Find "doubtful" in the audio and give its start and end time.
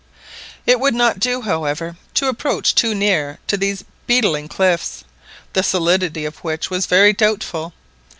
7.13-7.71